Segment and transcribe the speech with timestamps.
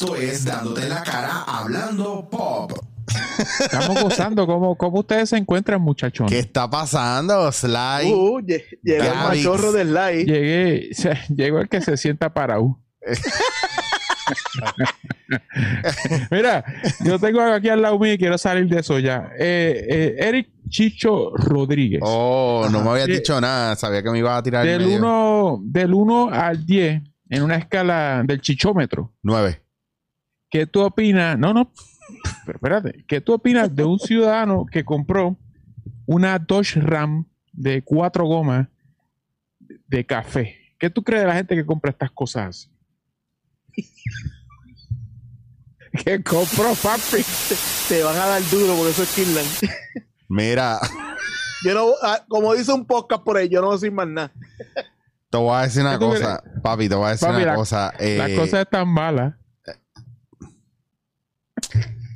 [0.00, 2.72] Esto es Dándote en la cara hablando pop.
[3.60, 4.46] Estamos gozando.
[4.46, 6.26] ¿Cómo, cómo ustedes se encuentran, muchachos?
[6.26, 8.10] ¿Qué está pasando, Sly?
[8.10, 9.36] Uh, lle- llegó el Gaby.
[9.36, 10.24] machorro del live.
[10.24, 12.80] Llegué, se- llegó el que se sienta parado.
[16.30, 16.64] Mira,
[17.04, 19.32] yo tengo aquí al lado mío y quiero salir de eso ya.
[19.38, 22.00] Eh, eh, Eric Chicho Rodríguez.
[22.02, 23.76] Oh, no me habías Eh, dicho nada.
[23.76, 24.98] Sabía que me ibas a tirar el del, medio.
[24.98, 29.12] 1, del 1 al 10, en una escala del chichómetro.
[29.22, 29.60] Nueve.
[30.50, 31.38] ¿Qué tú opinas?
[31.38, 31.72] No, no.
[32.44, 33.04] Pero espérate.
[33.06, 35.38] ¿Qué tú opinas de un ciudadano que compró
[36.06, 38.66] una Dodge Ram de cuatro gomas
[39.86, 40.56] de café?
[40.78, 42.70] ¿Qué tú crees de la gente que compra estas cosas?
[46.04, 47.22] que compró, papi.
[47.88, 49.44] Te van a dar duro porque eso es Kinlan.
[50.28, 50.78] Mira,
[51.64, 54.08] Yo no, ah, como dice un podcast por ahí, yo no voy a decir más
[54.08, 54.32] nada.
[55.28, 56.42] te voy a decir una ¿Qué tú cosa.
[56.62, 57.92] Papi, te voy a decir Papi, una la- cosa.
[57.98, 59.34] eh, Las cosas están malas.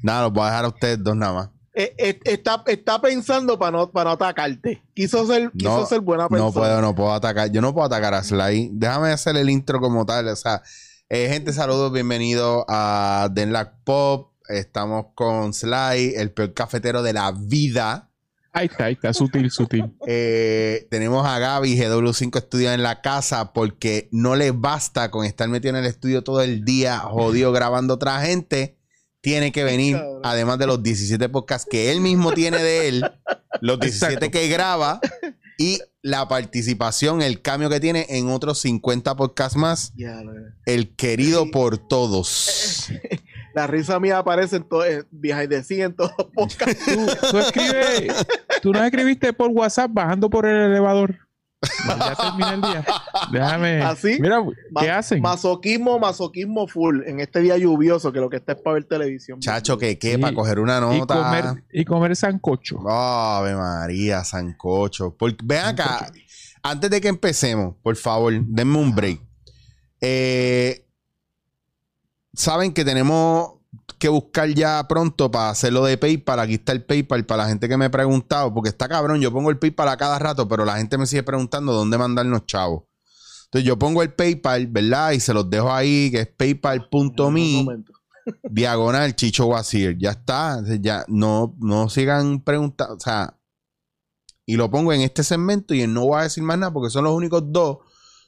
[0.05, 1.51] Nada, los voy a dejar a ustedes dos nada más.
[1.73, 4.83] Eh, eh, está, está pensando para no, para no atacarte.
[4.93, 6.47] Quiso ser, quiso No, ser buena persona.
[6.47, 7.51] No puedo, no puedo atacar.
[7.51, 8.69] Yo no puedo atacar a Sly.
[8.75, 10.29] Déjame hacer el intro como tal.
[10.29, 10.61] O sea,
[11.09, 14.35] eh, gente, saludos, bienvenidos a Denlac Pop.
[14.47, 18.11] Estamos con Sly, el peor cafetero de la vida.
[18.53, 19.91] Ahí está, ahí está, sutil, sutil.
[20.07, 25.49] Eh, tenemos a Gaby, GW5 Estudio en la casa, porque no le basta con estar
[25.49, 28.77] metido en el estudio todo el día, jodido, grabando otra gente.
[29.25, 30.21] Tiene que venir, Cabrón.
[30.23, 33.05] además de los 17 podcasts que él mismo tiene de él,
[33.63, 34.31] los 17 Exacto.
[34.31, 35.01] que graba
[35.59, 39.95] y la participación, el cambio que tiene en otros 50 podcasts más.
[40.67, 41.51] El querido Sí.
[41.53, 42.89] por todos.
[43.55, 46.85] la risa mía aparece en todo, en behind the scenes, en todos los podcasts.
[46.85, 48.27] Tú, tú escribes,
[48.61, 51.17] tú no escribiste por WhatsApp bajando por el elevador.
[51.87, 52.85] Ya termina el día.
[53.33, 53.83] Déjame.
[53.83, 54.19] ¿Así?
[54.21, 54.43] Mira,
[54.81, 55.21] ¿qué hacen?
[55.21, 59.41] Masoquismo, masoquismo full en este día lluvioso que lo que está es para ver televisión.
[59.41, 60.21] Chacho, que qué, Sí.
[60.21, 61.15] para coger una y nota.
[61.15, 62.79] comer, y comer sancocho.
[62.89, 65.15] Ave María, Sancocho.
[65.17, 66.11] Por- ven acá,
[66.63, 69.21] antes de que empecemos, por favor, denme un break.
[70.01, 70.81] Eh,
[72.37, 73.54] Saben que tenemos
[73.99, 76.41] que buscar ya pronto para hacerlo de PayPal.
[76.41, 79.21] Aquí está el PayPal para la gente que me ha preguntado, porque está cabrón.
[79.21, 82.47] Yo pongo el PayPal a cada rato, pero la gente me sigue preguntando dónde mandarnos
[82.47, 82.85] chavos.
[83.47, 85.13] Entonces yo pongo el PayPal, ¿verdad?
[85.13, 87.85] Y se los dejo ahí, que es paypal.me
[88.51, 89.97] diagonal Chicho Wazir.
[89.99, 90.63] Ya está.
[90.81, 92.95] Ya no, no sigan preguntando.
[92.95, 93.39] O sea,
[94.47, 97.05] y lo pongo en este segmento y no voy a decir más nada porque son
[97.05, 97.79] los únicos dos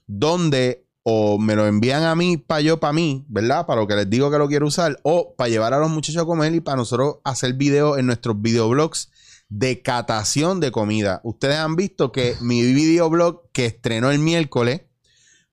[0.07, 3.65] donde o me lo envían a mí para yo, para mí, ¿verdad?
[3.65, 6.21] Para lo que les digo que lo quiero usar, o para llevar a los muchachos
[6.21, 9.13] a comer y para nosotros hacer videos en nuestros videoblogs
[9.49, 11.21] de catación de comida.
[11.23, 14.81] Ustedes han visto que mi videoblog que estrenó el miércoles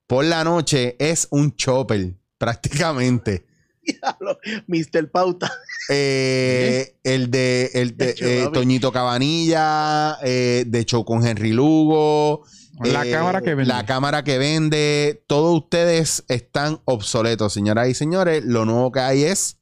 [0.07, 3.45] por la noche es un chopper, prácticamente.
[4.65, 5.11] Mr.
[5.11, 5.53] Pauta.
[5.87, 8.49] Eh, el de, el de eh.
[8.51, 12.43] Toñito Cabanilla, eh, de show con Henry Lugo.
[12.81, 13.73] La eh, cámara que vende.
[13.73, 15.23] La cámara que vende.
[15.27, 18.43] Todos ustedes están obsoletos, señoras y señores.
[18.43, 19.59] Lo nuevo que hay es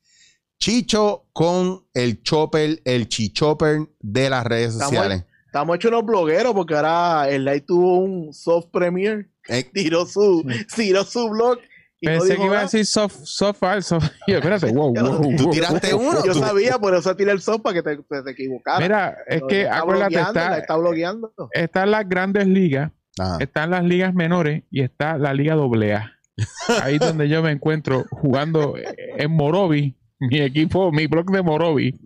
[0.59, 5.25] Chicho con el chopper, el chichopper de las redes Estamos- sociales.
[5.47, 9.27] Estamos hechos unos blogueros porque ahora el live tuvo un soft premiere.
[9.49, 10.45] Eh, Tiró su,
[10.75, 11.57] tiró su blog.
[11.99, 13.97] Y no Pensé dijo que iba a decir soft, soft falso.
[14.27, 16.09] Y yo, espérate, wow, wow, ¿Tú tiraste wow.
[16.09, 16.25] uno?
[16.25, 18.81] Yo tú- sabía, por eso tiré el soft para que te, te, te equivocaras.
[18.81, 21.33] Mira, es que está acuérdate, blogueando, la está, está blogueando.
[21.53, 23.37] están las grandes ligas, Ajá.
[23.39, 26.11] están las ligas menores y está la liga AA.
[26.83, 28.75] Ahí es donde yo me encuentro jugando
[29.17, 31.99] en Morovi, mi equipo, mi blog de Morovi.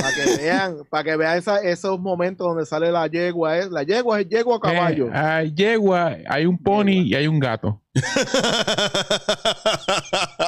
[0.00, 3.58] Para que vean, para que vean esa- esos momentos donde sale la yegua.
[3.58, 3.68] ¿eh?
[3.70, 5.08] La yegua es yegua a caballo.
[5.08, 7.81] Eh, hay yegua, hay un pony y hay un gato.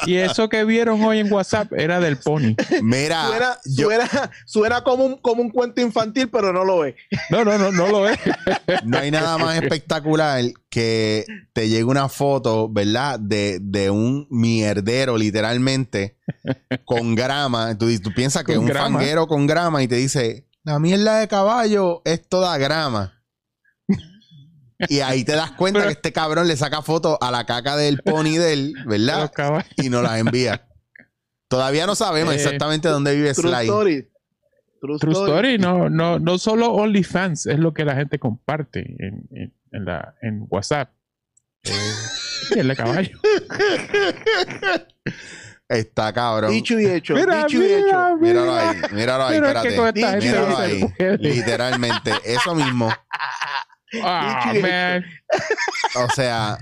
[0.06, 2.54] Y eso que vieron hoy en WhatsApp era del pony.
[2.82, 6.94] Mira, Suena, yo- suena, suena como, un, como un cuento infantil, pero no lo es.
[7.30, 8.18] No, no, no, no lo es.
[8.84, 13.18] No hay nada más espectacular que te llegue una foto, ¿verdad?
[13.20, 16.18] De, de un mierdero, literalmente,
[16.84, 17.76] con grama.
[17.78, 18.98] Tú, tú piensas que es un grama.
[18.98, 23.13] fanguero con grama y te dice, la mierda de caballo es toda grama.
[24.88, 27.76] Y ahí te das cuenta Pero- que este cabrón le saca foto a la caca
[27.76, 29.30] del pony de él, ¿verdad?
[29.76, 30.66] Y nos las envía.
[31.48, 33.64] Todavía no sabemos Eh, exactamente dónde vive True Sly.
[33.66, 34.08] story.
[34.80, 35.30] True, True story.
[35.30, 39.84] Story, no, no, no solo OnlyFans es lo que la gente comparte en, en, en
[39.84, 40.90] la, en WhatsApp.
[41.62, 41.70] Eh,
[42.56, 43.18] y el de caballo.
[45.68, 46.50] Está cabrón.
[46.50, 47.14] Dicho y hecho.
[47.14, 47.86] Mira, dicho y hecho.
[47.86, 48.70] mira, Míralo mira.
[48.70, 50.26] ahí, míralo ahí, Pero es que espérate.
[50.26, 50.84] Míralo ahí.
[51.20, 52.90] Literalmente, eso mismo.
[54.02, 55.04] Ah, man.
[55.96, 56.58] O sea,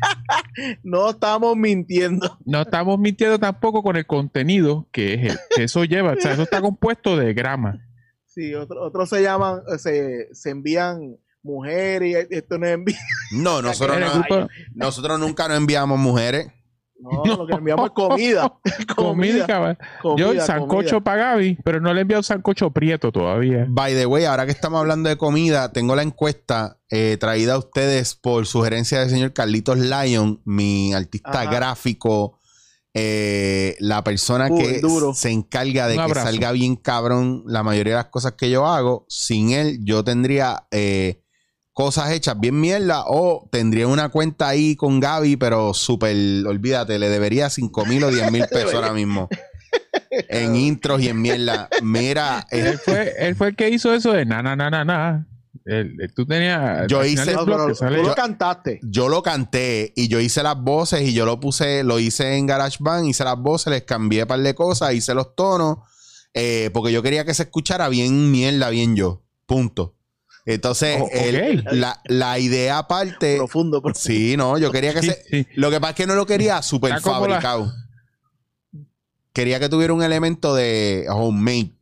[0.82, 2.38] No estamos mintiendo.
[2.44, 6.12] No estamos mintiendo tampoco con el contenido que es el- que eso lleva.
[6.12, 7.78] O sea, eso está compuesto de grama.
[8.26, 12.96] Sí, otro- otros se llaman, se, se envían mujeres y esto no es envío.
[13.32, 13.98] no, nosotros,
[14.28, 16.46] no- nosotros nunca nos enviamos mujeres.
[17.02, 18.52] No, lo que enviamos es comida.
[18.94, 19.46] comida, comida.
[19.46, 19.78] cabal.
[20.00, 23.66] comida, Yo sancocho para Gaby, pero no le he enviado sancocho prieto todavía.
[23.68, 27.58] By the way, ahora que estamos hablando de comida, tengo la encuesta eh, traída a
[27.58, 31.50] ustedes por sugerencia del señor Carlitos Lyon, mi artista Ajá.
[31.50, 32.38] gráfico,
[32.94, 35.14] eh, la persona Uy, que duro.
[35.14, 39.06] se encarga de que salga bien cabrón la mayoría de las cosas que yo hago.
[39.08, 41.21] Sin él, yo tendría eh,
[41.72, 46.14] cosas hechas bien mierda o tendría una cuenta ahí con Gaby, pero súper,
[46.46, 49.28] olvídate, le debería 5 mil o 10 mil pesos ahora mismo.
[50.28, 51.68] En intros y en mierda.
[51.82, 54.84] Mira, eh, Él fue, él fue el que hizo eso de na, na, na, na,
[54.84, 55.26] na.
[55.64, 56.86] Él- él- tú tenías.
[56.88, 58.80] Yo hice- No, blog tú lo yo- cantaste.
[58.82, 62.46] yo lo canté y yo hice las voces y yo lo puse, lo hice en
[62.46, 65.78] GarageBand, hice las voces, les cambié un par de cosas, hice los tonos,
[66.34, 69.22] eh, porque yo quería que se escuchara bien mierda, bien yo.
[69.46, 69.94] Punto.
[70.44, 73.36] Entonces, Oh, el- la, la idea aparte.
[73.36, 73.80] Profundo.
[73.80, 73.98] profundo.
[74.00, 75.22] Sí, no, yo quería que Sí, se.
[75.30, 75.46] sí.
[75.54, 77.72] Lo que pasa es que no lo quería super la- fabricado.
[79.32, 81.72] Quería que tuviera un elemento de homemade.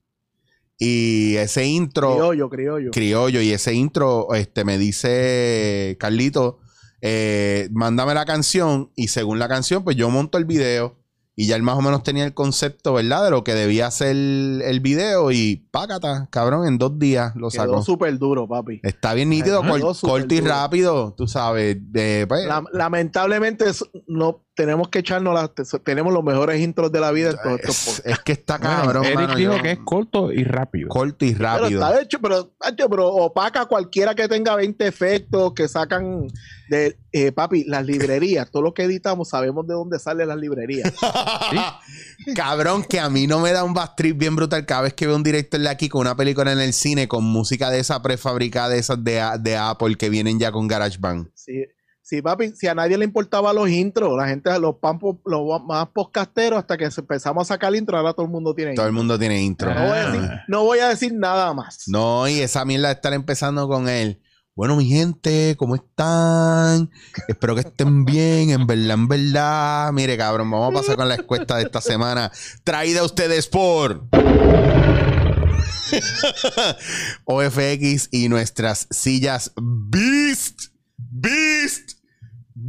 [0.79, 2.91] Y ese intro Criollo, criollo.
[2.91, 6.61] criollo y ese intro este me dice Carlito
[7.03, 10.97] eh, mándame la canción y según la canción pues yo monto el video
[11.43, 14.11] y ya él más o menos tenía el concepto verdad de lo que debía ser
[14.17, 18.81] el video y págata cabrón en dos días lo Quedó sacó súper duro, papi.
[18.83, 19.75] está bien nítido Ajá.
[19.77, 20.51] Quedó corto y duro.
[20.53, 25.51] rápido tú sabes de, pues, La- lamentablemente es- no tenemos que echarnos las
[25.83, 28.07] tenemos los mejores intros de la vida en todos estos es, podcasts.
[28.13, 30.89] es que está cabrón Eric mano, dijo yo- que es corto y rápido.
[30.91, 32.51] corto y Pero rápido está hecho, pero,
[32.91, 36.29] pero opaca cualquiera que tenga 20 efectos que sacan
[36.69, 40.93] de eh, papi, las librerías, todo lo que editamos sabemos de dónde salen las librerías.
[42.37, 45.07] Cabrón, que a mí no me da un bad trip bien brutal cada vez que
[45.07, 48.01] veo un director de aquí con una película en el cine con música de esa
[48.03, 51.31] prefabricada, de esas de, de Apple que vienen ya con GarageBand.
[51.35, 51.65] Sí,
[52.11, 55.87] sí, papi, si a nadie le importaba los intros, la gente, los, pampos, los más
[55.91, 58.91] podcasteros, hasta que empezamos a sacar el intro, ahora todo el mundo tiene Todo el
[58.91, 59.01] intro.
[59.01, 59.73] mundo tiene intro.
[59.73, 61.85] No voy, a decir, no voy a decir nada más.
[61.87, 64.21] No, y esa mierda de estar empezando con él.
[64.57, 66.91] Bueno, mi gente, ¿cómo están?
[67.29, 69.93] Espero que estén bien, en verdad, en verdad.
[69.93, 72.33] Mire, cabrón, vamos a pasar con la encuesta de esta semana.
[72.65, 74.09] Traída a ustedes por
[77.25, 80.73] OFX y nuestras sillas Beast.
[80.99, 82.00] Beast.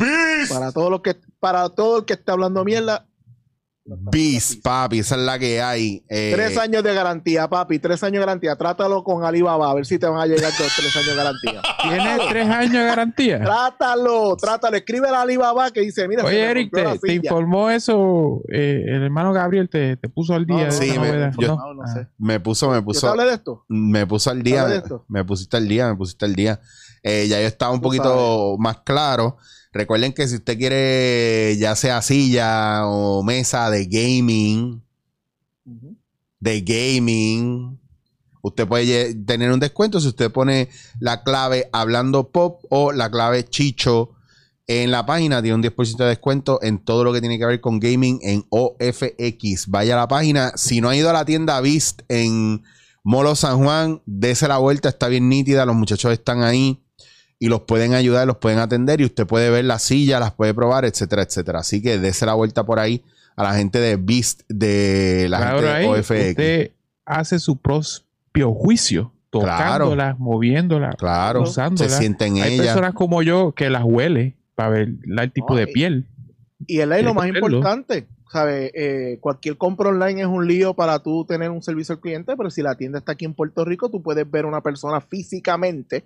[0.02, 0.52] Beast.
[0.54, 3.06] Para todo lo que, para todo el que está hablando mierda,
[3.84, 6.06] Beast, papi, esa es la que hay.
[6.08, 8.56] Eh, tres años de garantía, papi, tres años de garantía.
[8.56, 11.62] Trátalo con Alibaba, a ver si te van a llegar los tres años de garantía.
[11.82, 13.40] Tiene tres años de garantía.
[13.42, 14.78] Trátalo, trátalo.
[14.78, 16.72] Escribe a Alibaba que dice, mira, Oye, Eric,
[17.02, 18.42] te, informó eso.
[18.54, 20.68] eh, el hermano Gabriel te, te puso al día.
[20.68, 21.56] No, Sí, me- yo- ¿no?
[21.58, 22.08] No, no sé.
[22.20, 23.14] me puso, me ¿Yo te puso.
[23.16, 23.66] de esto?
[23.68, 24.58] Me puso al día.
[24.62, 25.06] ¿Sabes Me, de esto?
[25.10, 26.62] me pusiste al día, me pusiste al día.
[27.02, 29.38] Eh, ya yo estaba un Tú poquito más claro.
[29.74, 34.84] Recuerden que si usted quiere, ya sea silla o mesa de gaming,
[36.40, 37.80] de gaming,
[38.42, 40.68] usted puede tener un descuento si usted pone
[41.00, 44.12] la clave hablando pop o la clave chicho
[44.68, 45.42] en la página.
[45.42, 48.46] Tiene un 10% de descuento en todo lo que tiene que ver con gaming en
[48.50, 49.68] OFX.
[49.68, 50.52] Vaya a la página.
[50.56, 52.64] Si no ha ido a la tienda Beast en
[53.04, 56.84] Molo San Juan, dese la vuelta, está bien nítida, los muchachos están ahí
[57.42, 60.54] y los pueden ayudar, los pueden atender y usted puede ver las sillas, las puede
[60.54, 61.60] probar, etcétera, etcétera.
[61.62, 63.04] Así que dese la vuelta por ahí
[63.36, 66.30] a la gente de Beast de la Claro, gente ahí de OFX.
[66.30, 66.72] usted
[67.04, 71.98] hace su propio juicio, tocándolas, moviéndolas, Claro, se usándolas.
[71.98, 72.64] siente en Hay ella.
[72.66, 76.06] personas como yo que las huele para ver el tipo de piel.
[76.68, 77.48] Y el es lo más verlo.
[77.48, 78.72] importante, ¿sabes?
[78.76, 82.52] Eh, cualquier compra online es un lío para tú tener un servicio al cliente, pero
[82.52, 86.06] si la tienda está aquí en Puerto Rico, tú puedes ver a una persona físicamente,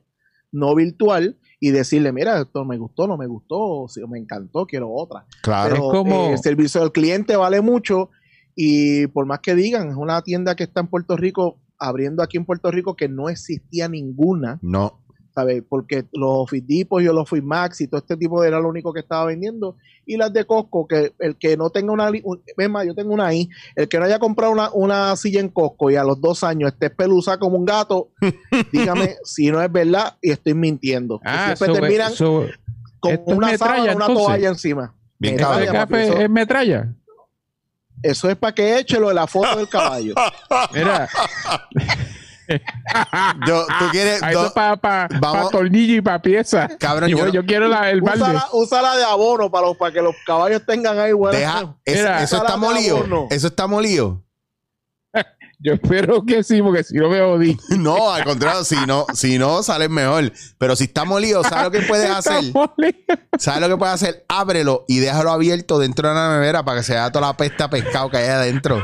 [0.55, 4.65] no virtual, y decirle, mira, esto me gustó, no me gustó, o si me encantó,
[4.65, 5.25] quiero otra.
[5.41, 5.69] Claro.
[5.74, 8.09] Pero Es como- eh, el servicio al cliente vale mucho
[8.55, 12.38] y por más que digan, es una tienda que está en Puerto Rico, abriendo aquí
[12.38, 15.00] en Puerto Rico, que no existía ninguna, No.
[15.36, 15.62] ¿Sabes?
[15.68, 18.70] Porque los Office Depot y los Office Max y todo este tipo de era lo
[18.70, 19.75] único que estaba vendiendo.
[20.08, 23.13] Y las de Costco, que el que no tenga una, un- es más, yo tengo
[23.13, 26.22] una ahí, el que no haya comprado una, una silla en Costco y a los
[26.22, 28.10] dos años esté pelusa como un gato,
[28.72, 31.20] dígame si no es verdad y estoy mintiendo.
[31.25, 32.46] Ah, siempre so- terminan so-
[33.00, 34.25] con una metralla, sábana, una entonces.
[34.25, 34.96] toalla encima.
[35.20, 35.62] Bien Mira, cabrón.
[35.63, 36.94] ¿este vaya, papi, café eso- es metralla?
[38.04, 40.13] Eso es para que eche lo de la foto del caballo.
[40.74, 41.10] Mira,
[43.48, 44.22] Yo, tú quieres.
[44.24, 46.70] Ah, do- eso para pa, tornillo y para pieza.
[46.80, 48.24] Cabrón, yo yo, no- yo quiero la, el balde.
[48.24, 51.38] Úsala, úsala de abono para, los, para que los caballos tengan ahí buena.
[51.38, 53.28] deja, es- Mira, eso está molido.
[53.30, 54.22] Eso está molido.
[55.60, 57.58] Yo espero que sí, porque si no me jodí.
[57.78, 60.32] No, al contrario, si no, si no, sale mejor.
[60.58, 62.44] Pero si está molido, ¿sabes lo que puedes hacer?
[63.40, 64.25] ¿Sabes lo que puedes hacer?
[64.28, 67.66] Ábrelo y déjalo abierto dentro de la nevera para que se vea toda la pesta
[67.66, 68.84] a pescado que hay adentro.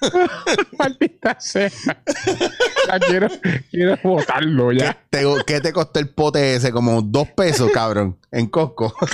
[0.78, 1.70] Maldita sea.
[2.88, 3.28] Ya quiero,
[3.70, 4.98] quiero botarlo ¿Qué ya.
[5.10, 6.72] te, qué te costó el pote ese?
[6.72, 8.94] Como dos pesos, cabrón, en Costco.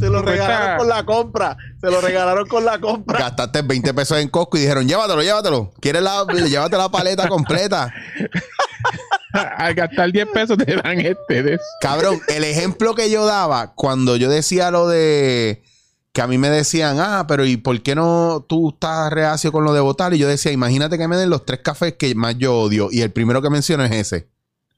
[0.00, 1.56] Se lo Cuesta- regalaron con la compra.
[1.80, 3.18] Se lo regalaron con la compra.
[3.18, 5.72] Gastaste 20 pesos en Costco y dijeron, llévatelo, llévatelo.
[5.80, 7.92] ¿Quieres la, llévate la paleta completa?
[9.32, 11.64] Al gastar 10 pesos te dan este de eso.
[11.80, 15.62] Cabrón, el ejemplo que yo daba cuando yo decía lo de
[16.16, 19.64] que a mí me decían, ah, pero ¿y por qué no tú estás reacio con
[19.64, 20.14] lo de votar?
[20.14, 23.02] Y yo decía, imagínate que me den los tres cafés que más yo odio y
[23.02, 24.30] el primero que menciono es ese.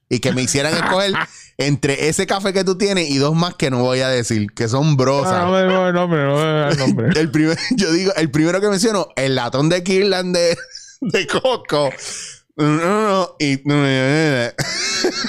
[0.09, 1.13] Y que me hicieran escoger
[1.57, 4.67] entre ese café que tú tienes y dos más que no voy a decir, que
[4.67, 5.45] son brosas.
[5.45, 7.09] No, no no el nombre.
[7.21, 10.59] El primer, yo digo, el primero que menciono, el latón de Kirland de,
[11.03, 11.91] de Coco.
[12.59, 13.57] No, no, no, y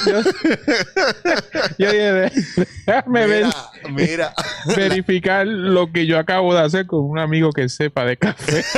[0.06, 0.22] Yo,
[1.78, 2.32] yo dije,
[2.88, 3.54] déjame ver, mira,
[3.92, 4.34] mira.
[4.76, 8.66] verificar lo que yo acabo de hacer con un amigo que sepa de café.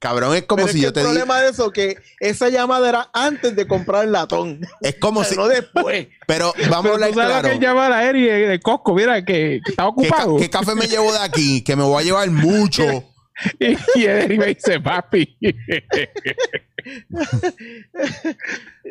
[0.00, 1.96] Cabrón, es como Pero es si que yo el te digo, problema de eso que
[2.20, 4.60] esa llamada era antes de comprar el latón.
[4.82, 6.08] es como si, no después.
[6.26, 7.48] pero vamos a hablar tú sabes claro.
[7.48, 10.36] que llamar a Eri de, Costco, mira, que, que está ¿Qué, ca- ocupado.
[10.36, 11.62] qué café me llevo de aquí?
[11.64, 12.82] Que me voy a llevar mucho.
[13.58, 15.36] Y, y Eri me dice, papi.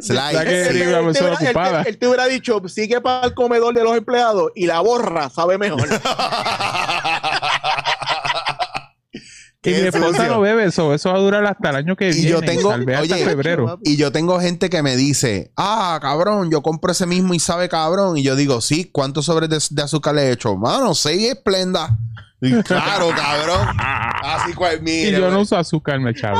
[0.01, 0.43] Slide.
[0.43, 1.81] Que- Él- te hubiera- él te- ocupada.
[1.83, 5.57] él te hubiera dicho, sigue para el comedor de los empleados y la borra sabe
[5.57, 5.87] mejor.
[9.65, 10.93] Y mi esposa no bebe eso.
[10.93, 12.29] Eso va a durar hasta el año que Y viene.
[12.31, 13.79] yo tengo- tal vez hasta oye, febrero.
[13.81, 17.69] Y yo tengo gente que me dice, ah, cabrón, yo compro ese mismo y sabe
[17.69, 18.17] cabrón.
[18.17, 20.57] Y yo digo, sí, ¿cuántos sobres de, de azúcar le he hecho?
[20.57, 21.97] Mano, seis esplenda.
[22.41, 23.65] Y claro, cabrón.
[24.23, 26.39] Así cual, Y mire, yo no uso azúcar, me chavo.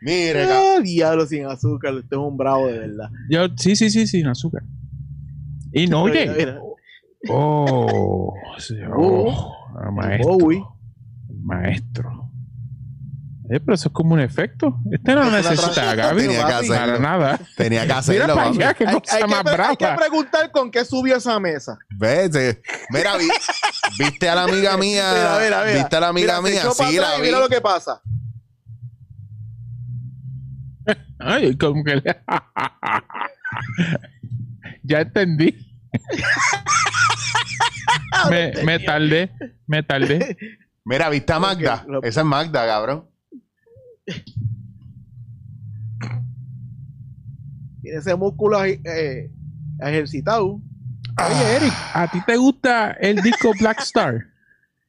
[0.00, 0.44] mire.
[0.44, 3.10] Ah, diablo sin azúcar, usted es un bravo de verdad.
[3.28, 4.62] Yo, sí, sí, sí, sin azúcar.
[5.72, 6.26] Y no, oye.
[6.36, 6.60] mira.
[7.30, 8.34] Oh,
[8.96, 10.76] oh, ah, maestro.
[11.42, 12.23] Maestro.
[13.50, 14.78] Eh, pero eso es como un efecto.
[14.90, 16.22] Este no necesita Gaby.
[16.22, 16.98] Tenía que Para hacerlo.
[16.98, 17.38] nada.
[17.56, 18.56] Tenía que Mira hacerlo, para papi.
[18.62, 21.38] allá, qué Hay, cosa hay que, más pre- hay que preguntar con qué subió esa
[21.38, 21.76] mesa.
[21.90, 22.62] Vete.
[22.88, 23.28] Mira, vi-
[23.98, 25.04] viste a la amiga mía.
[25.12, 25.74] Mira, mira, mira.
[25.78, 26.70] Viste a la amiga Mira, mía.
[26.76, 27.22] para Sí, la vi.
[27.22, 28.00] Mira lo que pasa.
[31.18, 32.02] Ay, como que le-
[34.84, 35.54] ya entendí.
[38.30, 39.30] me, me tardé,
[39.66, 40.36] me tardé.
[40.84, 41.84] Mira, viste a Magda.
[41.86, 43.08] Lo- Esa es Magda, cabrón.
[47.82, 49.30] Tiene ese músculo eh,
[49.80, 50.60] ejercitado.
[51.26, 54.14] Oye, Eric, ¿a ti te gusta el disco Black Star?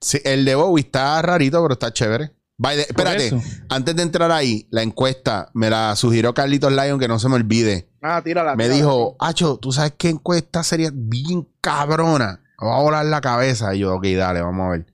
[0.02, 2.32] Sí, el de Bowie está rarito, pero está chévere.
[2.58, 3.32] By the- espérate,
[3.70, 7.36] antes de entrar ahí, la encuesta me la sugirió Carlitos Lyon, que no se me
[7.36, 7.90] olvide.
[8.04, 8.56] Ah, tírala.
[8.56, 8.76] Me tírala.
[8.82, 12.40] dijo, Acho, ¿tú sabes qué encuesta sería bien cabrona?
[12.62, 13.74] Me va a volar la cabeza.
[13.74, 14.86] Y yo, ok, dale, vamos a ver.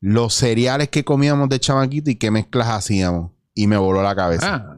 [0.00, 3.32] Los cereales que comíamos de chamaquito y qué mezclas hacíamos.
[3.54, 4.54] Y me voló la cabeza.
[4.54, 4.76] Ah,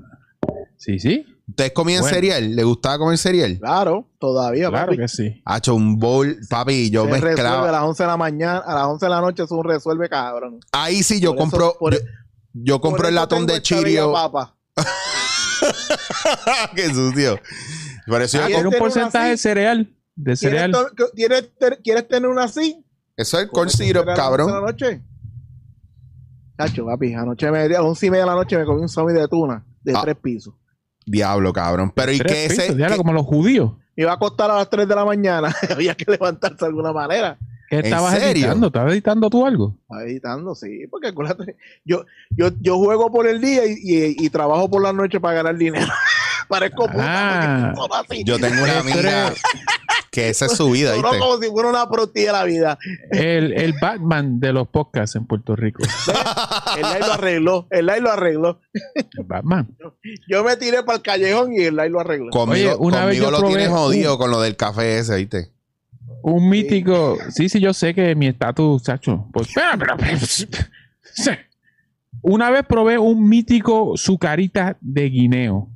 [0.77, 2.15] sí, sí, ¿Ustedes comían Bueno.
[2.15, 2.57] cereal?
[2.57, 3.59] ¿Les gustaba comer cereal?
[3.61, 4.69] Claro, todavía.
[4.71, 4.97] claro papi.
[4.99, 5.43] que sí.
[5.45, 7.73] Hacho, un bowl, papi, yo Se resuelve a mezclaba.
[7.73, 10.61] las 11 de la mañana, a las 11 de la noche es un resuelve cabrón.
[10.73, 12.01] Ahí sí yo Por eso- compro, por- yo,
[12.55, 14.13] yo compro el eso latón de Chirio.
[14.13, 14.57] papa.
[16.75, 17.39] Qué sucio.
[18.07, 19.43] Por eso yo Ah, ¿Quieres tiene un tener porcentaje una de así?
[19.43, 19.79] cereal.
[20.15, 20.73] De ¿Quieres, cereal.
[21.15, 22.85] ¿quieres, te- ¿Quieres tener una así?
[23.17, 24.47] Eso es el corn syrup, cereal a las 11 cabrón.
[24.47, 25.03] de la noche.
[26.67, 28.89] Cacho, papi, anoche me, a las 11 y media de la noche me comí un
[28.89, 30.01] zombie de tuna de Ah.
[30.03, 30.55] tres pisos.
[31.07, 31.93] Diablo, cabrón.
[31.95, 32.75] Pero ¿y qué pisos, ese?
[32.75, 33.73] diablo, qué- como los judíos.
[33.97, 35.55] Me iba a acostar a las 3 de la mañana.
[35.71, 37.37] Había que levantarse de alguna manera.
[37.69, 38.29] ¿Qué ¿En estabas serio?
[38.29, 38.67] editando?
[38.69, 39.77] ¿Estabas editando tú algo?
[39.83, 44.31] Estaba editando, sí, porque acuérdate, yo, yo, yo juego por el día y, y- y
[44.31, 45.87] trabajo por la noche para ganar dinero.
[46.49, 47.73] Parezco puta, Ah.
[47.75, 48.25] porque así.
[48.25, 49.33] Yo tengo una amiga
[50.13, 51.09] que esa es su vida, ¿viste?
[51.19, 52.79] como si fuera una prostilla de la vida.
[53.11, 55.83] el, el Batman de los podcasts en Puerto Rico.
[56.77, 58.61] El live lo arregló, el live lo arregló.
[58.95, 59.77] El Batman.
[60.29, 62.31] Yo me tiré para el callejón y el live lo arregló.
[62.31, 65.17] Conmigo, Oye, una vez conmigo lo probé tienes jodido un- con lo del café ese,
[65.17, 65.51] ¿viste?
[66.23, 67.19] Un mítico.
[67.31, 69.29] Sí, sí, yo sé que mi estatus, Sacho.
[69.33, 69.97] Pues, pero-
[72.23, 75.69] Una vez probé un mítico sucarita de guineo.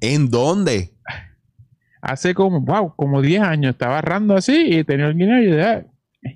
[0.00, 0.91] ¿En dónde?
[2.02, 5.86] Hace como, wow, como 10 años estaba agarrando así y tenía el guineo y "Ah,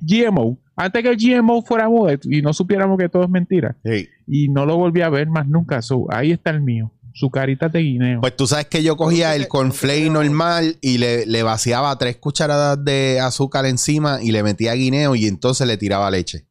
[0.00, 0.58] GMO.
[0.76, 3.76] Antes que el GMO fuera moda y no supiéramos que todo es mentira.
[3.84, 4.08] Sí.
[4.26, 5.82] Y no lo volví a ver más nunca.
[5.82, 6.92] So, ahí está el mío.
[7.14, 8.20] Su carita de guineo.
[8.20, 12.84] Pues tú sabes que yo cogía el cornflake normal y le, le vaciaba tres cucharadas
[12.84, 16.46] de azúcar encima y le metía guineo y entonces le tiraba leche.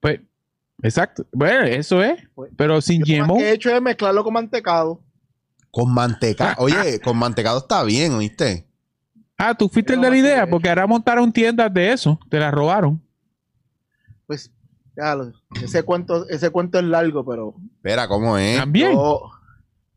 [0.00, 0.20] Pues,
[0.82, 1.26] exacto.
[1.32, 2.22] Bueno, eso es.
[2.34, 3.34] Pues, Pero sin Yo lo GMO.
[3.34, 5.02] más que he hecho es mezclarlo con mantecado.
[5.76, 6.54] Con mantecado.
[6.58, 8.66] Oye, con mantecado está bien, ¿oíste?
[9.36, 12.18] Ah, tú fuiste el de la idea, porque ahora montaron tiendas de eso.
[12.30, 13.02] Te la robaron.
[14.26, 14.50] Pues,
[14.96, 18.56] ya, lo- ese cuento, ese cuento es largo, pero Espera, ¿cómo es?
[18.58, 18.92] También.
[18.92, 19.30] yo-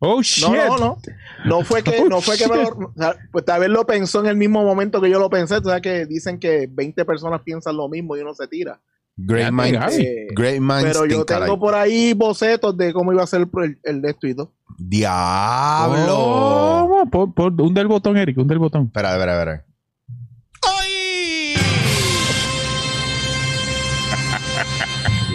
[0.01, 0.45] Oh, shit.
[0.47, 0.97] no, no, no.
[1.45, 3.85] No fue que, Oh, no fue que me lo, o sea, pues tal vez lo
[3.85, 5.61] pensó en el mismo momento que yo lo pensé.
[5.61, 8.81] Tú sabes que dicen que 20 personas piensan lo mismo y uno se tira.
[9.21, 9.79] Great Ya, minds.
[9.79, 10.01] Gaby.
[10.05, 13.79] Eh, Great minds pero yo tengo por ahí bocetos de cómo iba a ser el,
[13.83, 14.53] el de esto y todo.
[14.77, 16.15] ¡Diablo!
[16.17, 18.85] Oh, pon- pon- hunde el botón, Eric, hunde el botón.
[18.85, 19.65] Espera, espera, espera.
[20.67, 21.55] ¡Ay!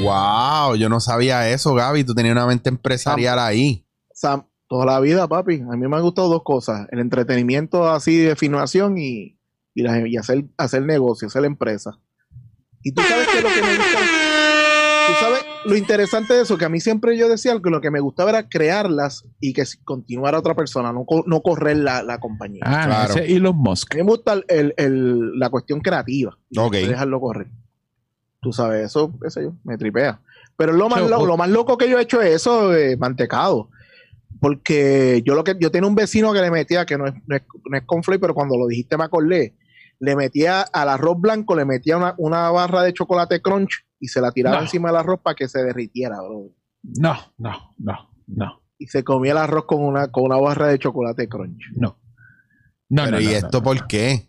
[0.02, 2.04] wow, yo no sabía eso, Gaby.
[2.04, 3.84] Tú tenías una mente empresarial ahí.
[4.12, 5.60] Sam, toda la vida, papi.
[5.60, 6.86] A mí me han gustado dos cosas.
[6.90, 9.38] El entretenimiento así de filmación y,
[9.74, 11.98] y, la- y hacer, hacer negocio, hacer empresa.
[12.84, 13.98] Y tú sabes que lo que me gusta...
[15.06, 17.90] Tú sabes lo interesante de eso, que a mí siempre yo decía que lo que
[17.90, 22.18] me gustaba era crearlas y que si- continuara otra persona, no, no correr la, la
[22.20, 22.62] compañía.
[22.64, 23.14] Ah, Claro.
[23.14, 23.94] ese Elon Musk.
[23.94, 26.38] A mí me gusta el- el- el- la cuestión creativa.
[26.56, 26.72] Ok.
[26.74, 27.48] Dejarlo correr.
[28.40, 30.20] Tú sabes, eso, qué sé yo, me tripea.
[30.56, 33.68] Pero lo más, lo, lo más loco que yo he hecho es eso de mantecado.
[34.40, 37.36] Porque yo lo que yo tenía un vecino que le metía, que no es, no
[37.36, 39.54] es, no es conflay, pero cuando lo dijiste me acordé,
[40.00, 44.20] le metía al arroz blanco, le metía una, una barra de chocolate crunch y se
[44.20, 44.62] la tiraba No.
[44.62, 46.50] encima del arroz para que se derritiera, bro.
[46.82, 50.78] No, no, no, no, Y se comía el arroz con una, con una barra de
[50.78, 51.62] chocolate crunch.
[51.76, 51.98] no.
[52.90, 54.28] No, Pero no, ¿y no, esto no, por qué?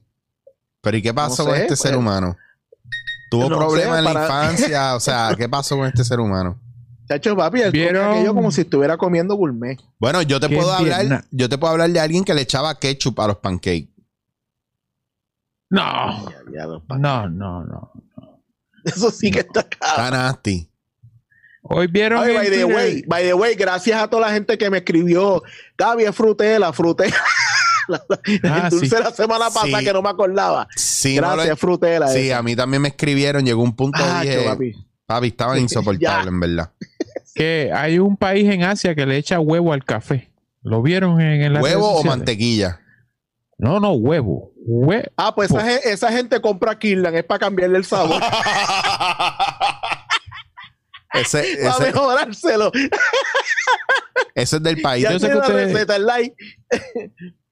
[0.81, 1.99] ¿Pero y qué pasó No con este ser pues.
[1.99, 2.37] humano?
[3.29, 4.95] ¿Tuvo No problemas sé, en la infancia?
[4.95, 6.59] O sea, ¿qué pasó con este ser humano?
[7.07, 8.11] Chacho, papi, él comía ¿Vieron?
[8.13, 9.77] aquello como si estuviera comiendo gourmet.
[9.99, 12.73] Bueno, yo te ¿Qué puedo hablar, yo te puedo hablar de alguien que le echaba
[12.79, 13.89] ketchup a los pancakes.
[15.75, 17.91] No, no, no, no.
[18.83, 19.77] Eso sí que está acá.
[19.81, 20.69] Está nasty.
[21.63, 22.23] Hoy vieron.
[22.23, 25.41] Ay, by the way, by the way, gracias a toda la gente que me escribió.
[25.77, 27.15] Gaby es frutela, frutela.
[28.43, 29.03] Ah, el dulce sí.
[29.03, 29.85] la semana pasada Sí.
[29.85, 30.67] que no me acordaba.
[30.75, 32.07] Sí, no lo- gracias, frutela.
[32.07, 32.39] sí, esa.
[32.39, 34.43] a mí también me escribieron, llegó un punto Ah, dije,
[35.07, 35.35] papi.
[35.59, 36.29] insoportables, ya.
[36.29, 36.71] en verdad.
[37.35, 40.31] Que hay un país en Asia que le echa huevo al café.
[40.61, 42.79] ¿Lo vieron en, en las ¿Huevo o mantequilla?
[43.57, 44.51] No, no, huevo.
[45.15, 48.21] Ah, pues esa, esa gente compra Kirlan, es para cambiarle el sabor,
[51.13, 52.71] ese, para mejorárselo.
[54.33, 55.03] ese es del país.
[55.03, 56.35] Ya Yo sé que la receta, el like.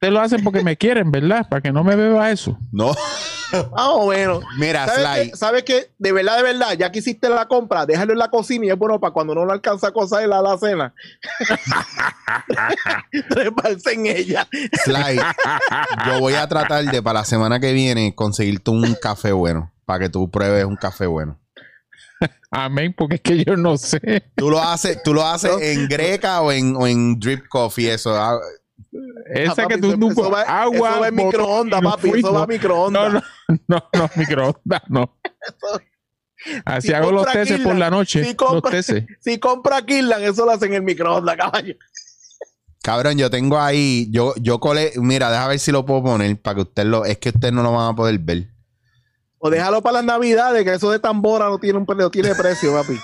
[0.03, 1.47] Ustedes lo hacen porque me quieren, ¿verdad?
[1.47, 2.57] Para que no me beba eso.
[2.73, 2.87] No,
[3.53, 4.43] Más o menos.
[4.57, 5.31] mira, ¿Sabes Sly.
[5.31, 5.37] qué?
[5.37, 5.91] ¿Sabes qué?
[5.97, 8.77] De verdad, de verdad, ya que hiciste la compra, déjalo en la cocina y es
[8.77, 10.93] bueno para cuando uno no alcanza cosas en la alacena.
[13.29, 14.45] Treparse en ella.
[14.83, 15.19] Sly,
[16.07, 19.71] yo voy a tratar de para la semana que viene conseguirte un café bueno.
[19.85, 21.39] Para que tú pruebes un café bueno.
[22.51, 24.31] Amén, porque es que yo no sé.
[24.35, 25.59] Tú lo haces, tú lo haces No.
[25.59, 28.13] en greca o en, o en drip coffee, eso.
[29.33, 30.89] Esa Ah, papi, que tú eso va, agua.
[30.91, 32.07] eso va en microondas, papi.
[32.09, 32.43] Eso va fuimos.
[32.43, 33.13] a microondas.
[33.13, 35.17] No, no, no, no, microondas, no.
[36.65, 38.23] Así Si hago los teces por la noche.
[38.23, 39.05] si compra- Los teces.
[39.21, 41.75] Si compra Kirlan, eso lo hacen en el microondas, caballo.
[42.83, 46.55] Cabrón, yo tengo ahí, yo, yo colé, mira, deja ver si lo puedo poner para
[46.55, 48.49] que usted lo, es que ustedes no lo van a poder ver.
[49.38, 52.73] O déjalo para las navidades, que eso de tambora no tiene un no tiene precio,
[52.73, 52.93] papi.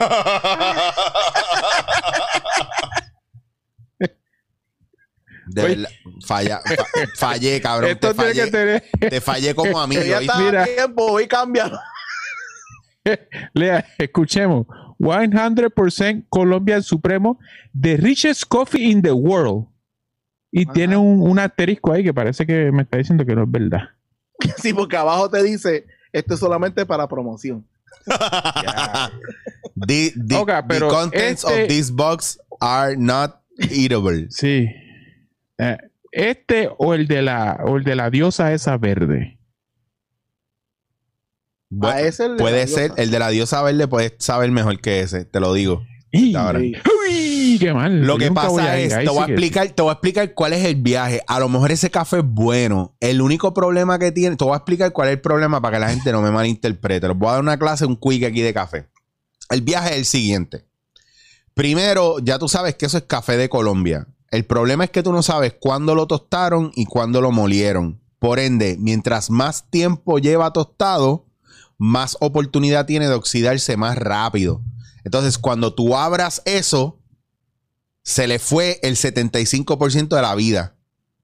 [5.51, 5.75] De Oye.
[5.75, 5.89] verdad,
[6.25, 6.85] falla, fa-
[7.15, 7.89] fallé, cabrón.
[7.91, 9.09] Esto Te tiene que fallé, tener.
[9.09, 10.01] te fallé como amigo.
[10.03, 10.65] Ya está Mira.
[10.65, 11.79] tiempo, y cámbialo.
[13.53, 14.67] Lea, escuchemos.
[14.99, 17.39] 100% Colombian Supremo,
[17.79, 19.67] the richest coffee in the world.
[20.51, 20.73] Y Ajá.
[20.73, 23.89] tiene un, un asterisco ahí que parece que me está diciendo que no es verdad.
[24.57, 27.65] Sí, porque abajo te dice, esto es solamente para promoción.
[29.75, 34.27] The, the- Ok, the contents este- of this box are not eatable.
[34.29, 34.67] Sí.
[35.59, 35.77] Eh,
[36.11, 39.39] este o el de la o el de la diosa esa verde.
[41.69, 43.03] Bu- a ese el de puede ser, diosa.
[43.03, 45.83] el de la diosa verde puede saber mejor que ese, te lo digo.
[46.11, 46.33] ¡Y!
[46.35, 46.59] Ahora.
[46.59, 46.73] Sí.
[47.07, 47.57] ¡Uy!
[47.59, 48.01] ¡Qué mal!
[48.01, 50.65] Lo Yo que pasa es, te voy, a explicar, te voy a explicar cuál es
[50.65, 51.21] el viaje.
[51.27, 52.95] A lo mejor ese café es bueno.
[52.99, 55.81] El único problema que tiene, te voy a explicar cuál es el problema para que
[55.81, 57.07] la gente no me malinterprete.
[57.07, 58.87] Les voy a dar una clase, un quick aquí de café.
[59.51, 60.65] El viaje es el siguiente.
[61.53, 64.07] Primero, ya tú sabes que eso es café de Colombia.
[64.31, 68.01] El problema es que tú no sabes cuándo lo tostaron y cuándo lo molieron.
[68.19, 71.25] Por ende, mientras más tiempo lleva tostado,
[71.77, 74.61] más oportunidad tiene de oxidarse más rápido.
[75.03, 76.99] Entonces, cuando tú abras eso,
[78.03, 80.75] se le fue el 75% de la vida.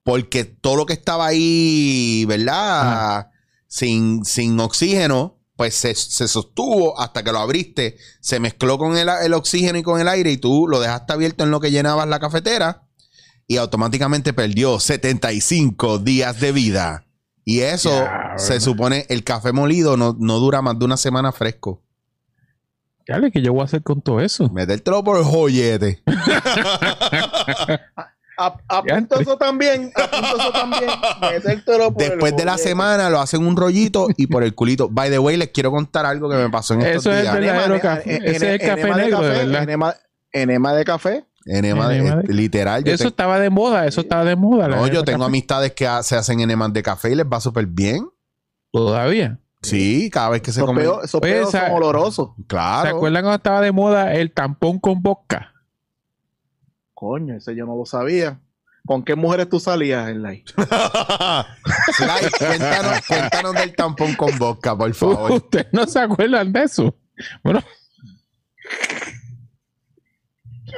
[0.04, 3.30] Porque todo lo que estaba ahí, ¿verdad?
[3.68, 7.98] Sin, sin oxígeno, pues se, se sostuvo hasta que lo abriste.
[8.22, 11.44] Se mezcló con el, el oxígeno y con el aire y tú lo dejaste abierto
[11.44, 12.85] en lo que llenabas la cafetera
[13.47, 17.05] y automáticamente perdió 75 días de vida.
[17.43, 17.91] Y eso
[18.38, 21.81] se supone, el café molido no, no dura más de una semana fresco.
[23.08, 24.49] Dale, ¿qué yo voy a hacer con todo eso?
[24.49, 26.01] Metértelo por el joyete.
[28.38, 29.91] A- Apunto eso también.
[29.95, 30.91] Apunto eso también.
[31.63, 34.89] por el Después de la semana lo hacen un rollito y por el culito.
[34.89, 37.34] By the way, les quiero contar algo que me pasó en estos Eso es días.
[37.34, 38.15] verdadero café.
[38.17, 39.63] Ese es el en- café enema de negro, de café, verdad.
[39.63, 39.95] Enema,
[40.34, 41.25] enema de café.
[41.45, 42.84] Enema de- Enema de- literal.
[42.84, 44.67] Yo, Eso te- estaba de moda, eso estaba de moda.
[44.67, 45.29] no, yo tengo café.
[45.29, 48.08] amistades que ha- se hacen enemas de café y les va súper bien.
[48.71, 49.39] Todavía.
[49.62, 52.29] Sí, cada vez que se peos, esos peos esa- son olorosos.
[52.38, 52.97] ¿Se Claro.
[52.97, 55.53] acuerdan cuando estaba de moda el tampón con vodka?
[56.93, 58.39] Coño, ese yo no lo sabía.
[58.86, 60.43] ¿Con qué mujeres tú salías en live?
[60.47, 65.31] Sly, cuéntanos, cuéntanos del tampón con vodka, por favor.
[65.31, 66.95] ¿Ustedes no se acuerdan de eso?
[67.43, 67.62] Bueno,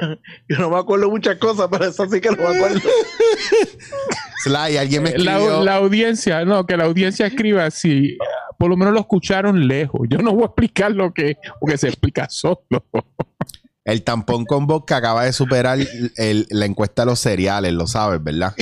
[0.48, 2.80] Yo no me acuerdo muchas cosas, pero eso sí que lo me acuerdo.
[4.44, 5.64] Sly, alguien me la, escribió.
[5.64, 8.16] la audiencia, no, que la audiencia escriba si
[8.58, 10.00] por lo menos lo escucharon lejos.
[10.08, 12.60] Yo no voy a explicar lo que, porque se explica solo.
[13.84, 15.78] El tampón con vodka acaba de superar
[16.16, 18.54] el- la encuesta de los cereales, lo sabes, ¿verdad?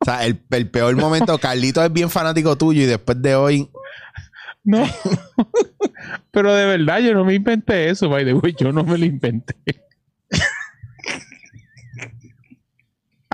[0.00, 3.70] O sea, el, el peor momento, Carlito es bien fanático tuyo y después de hoy,
[4.64, 4.84] No.
[6.30, 9.04] Pero de verdad, yo no me inventé eso, by the way, yo no me lo
[9.04, 9.54] inventé.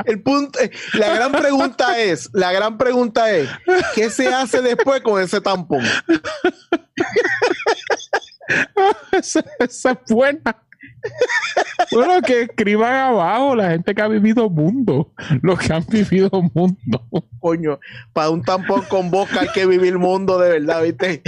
[0.06, 3.50] El punto, eh, la gran pregunta es, la gran pregunta es,
[3.94, 5.82] ¿qué se hace después con ese tampón?
[9.12, 10.56] esa, esa es buena.
[11.92, 15.12] Bueno, que escriban abajo la gente que ha vivido mundo,
[15.42, 17.04] los que han vivido mundo.
[17.40, 17.80] Coño,
[18.12, 21.22] para un tampón con boca hay que vivir el mundo de verdad, ¿viste?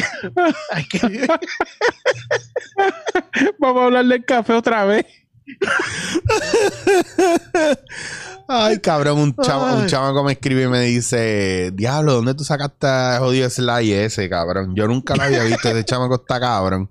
[0.70, 1.28] Hay que vivir-
[3.58, 5.06] Vamos a hablar del café otra vez.
[8.48, 12.86] ay, cabrón, un, chama, un chamaco me escribe y me dice, diablo, ¿dónde tú sacaste
[13.18, 14.74] jodido Sly ese, cabrón?
[14.76, 16.90] Yo nunca lo había visto, ese chamaco está cabrón.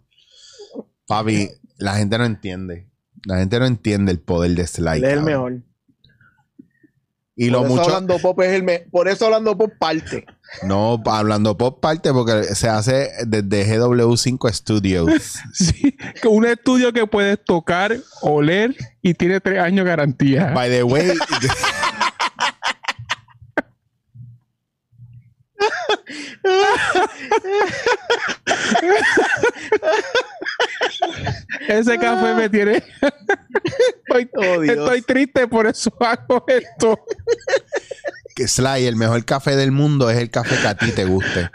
[1.07, 1.49] Papi,
[1.81, 2.87] la gente no entiende.
[3.25, 4.97] La gente no entiende el poder de Sly.
[4.97, 5.61] Él es el mejor.
[7.35, 7.83] Y por lo eso mucho.
[7.83, 10.25] hablando pop es el me- por eso hablando pop parte.
[10.63, 15.09] No, hablando pop parte porque se hace desde GW5 Studios.
[15.53, 15.95] Sí,
[16.27, 20.51] un estudio que puedes tocar, oler y tiene tres años garantía.
[20.53, 21.11] By the way,
[31.67, 32.77] Ese café me tiene.
[34.07, 34.29] estoy,
[34.77, 36.99] Oh, triste, por eso hago esto.
[38.35, 41.49] que Sly, el mejor café del mundo es el café que a ti te guste.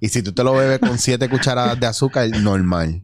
[0.00, 3.02] Y si tú te lo bebes con siete cucharadas de azúcar, normal.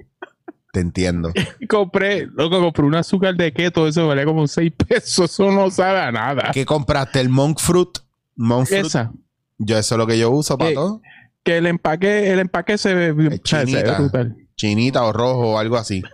[0.72, 1.32] Te entiendo.
[1.68, 6.00] Compré, loco, compré un azúcar de keto, eso valía como 6 pesos, eso no sabe
[6.00, 6.50] a nada.
[6.52, 7.20] ¿Qué compraste?
[7.20, 7.88] ¿El Monk Fruit?
[8.36, 8.84] Monk Fruit.
[8.84, 9.10] Esa,
[9.56, 11.00] Yo eso es lo que yo uso para Eh, todo.
[11.48, 13.98] Que el empaque, el empaque se ve, se chinita.
[13.98, 14.36] brutal.
[14.54, 16.02] Chinita o rojo o algo así.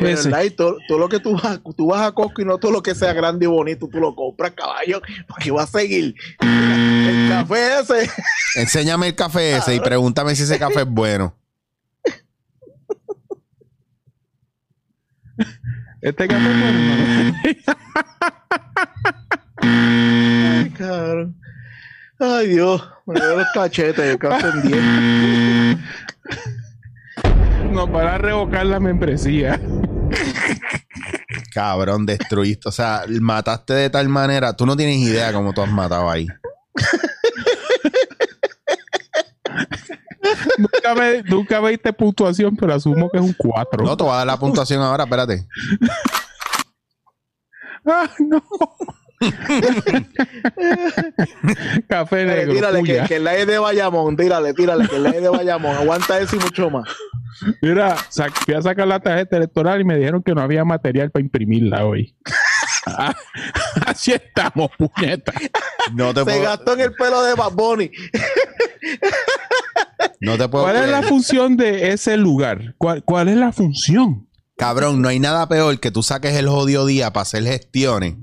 [0.00, 0.16] Pero.
[0.16, 0.42] ¿verdad?
[0.42, 2.82] Y todo, todo lo que tú vas, tú vas a Costco y no todo lo
[2.82, 6.16] que sea grande y bonito, tú lo compras, caballo, porque va a seguir.
[6.40, 8.10] El café ese.
[8.56, 11.36] Enséñame el café ese y pregúntame si ese café es bueno.
[16.02, 17.34] Este café es bueno.
[19.62, 21.36] Ay, cabrón.
[22.18, 22.82] Ay, Dios.
[23.06, 25.78] Me veo los cachetes, café en 10.
[27.72, 29.60] Nos van a revocar la membresía.
[31.54, 32.68] Cabrón, destruiste.
[32.68, 34.56] O sea, mataste de tal manera.
[34.56, 36.26] Tú no tienes idea cómo tú has matado ahí.
[40.58, 43.84] nunca, me, nunca me diste puntuación, pero asumo que es un 4.
[43.84, 45.46] No, te voy a dar la puntuación ahora, espérate.
[47.86, 48.42] Ah, no.
[51.88, 52.52] Café negro.
[52.54, 55.76] tírale, que, que la es de Bayamón, tírale, tírale, que la es de Bayamón.
[55.76, 56.88] Aguanta eso y mucho más.
[57.60, 57.96] Mira,
[58.44, 61.84] fui a sacar la tarjeta electoral y me dijeron que no había material para imprimirla
[61.84, 62.16] hoy.
[63.86, 65.32] Así estamos, puñeta.
[65.94, 67.90] No te Se puedo, gastó en el pelo de Bad Bunny.
[70.20, 72.74] no te puedo ¿Cuál es la función de ese lugar?
[72.78, 74.28] ¿Cuál, cuál es la función?
[74.56, 78.16] Cabrón, no hay nada peor que tú saques el jodido día para hacer gestiones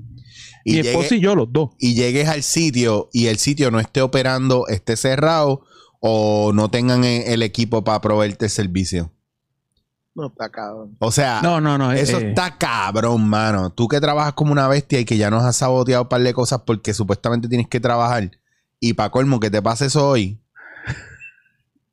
[0.68, 1.70] y, Mi llegue- esposa y yo, los dos.
[1.78, 5.64] y llegues al sitio y el sitio no esté operando, esté cerrado
[6.00, 9.12] o no tengan e- el equipo para proveerte el servicio.
[10.14, 10.96] No, está cabrón.
[10.98, 11.92] O sea, No, no, no.
[11.92, 13.70] eso eh, está cabrón, mano.
[13.70, 16.32] Tú que trabajas como una bestia y que ya nos has saboteado un par de
[16.34, 18.30] cosas porque supuestamente tienes que trabajar.
[18.80, 20.40] Y para colmo que te pase eso hoy.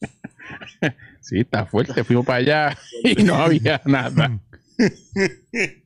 [1.22, 2.04] Sí, está fuerte.
[2.04, 4.40] Fuimos para allá y no había nada.